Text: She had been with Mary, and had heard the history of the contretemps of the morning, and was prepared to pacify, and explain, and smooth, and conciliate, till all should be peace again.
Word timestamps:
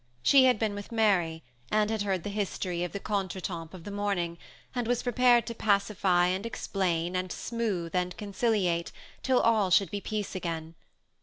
She 0.23 0.45
had 0.45 0.57
been 0.57 0.73
with 0.73 0.91
Mary, 0.91 1.43
and 1.71 1.91
had 1.91 2.01
heard 2.01 2.23
the 2.23 2.31
history 2.31 2.83
of 2.83 2.91
the 2.91 2.99
contretemps 2.99 3.75
of 3.75 3.83
the 3.83 3.91
morning, 3.91 4.39
and 4.73 4.87
was 4.87 5.03
prepared 5.03 5.45
to 5.45 5.53
pacify, 5.53 6.25
and 6.25 6.43
explain, 6.43 7.15
and 7.15 7.31
smooth, 7.31 7.93
and 7.95 8.17
conciliate, 8.17 8.91
till 9.21 9.39
all 9.39 9.69
should 9.69 9.91
be 9.91 10.01
peace 10.01 10.33
again. 10.33 10.73